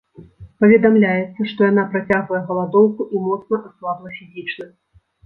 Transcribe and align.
Паведамляецца, 0.63 1.41
што 1.51 1.67
яна 1.71 1.83
працягвае 1.91 2.39
галадоўку 2.47 3.07
і 3.17 3.21
моцна 3.27 3.61
аслабла 3.69 4.15
фізічна. 4.17 4.65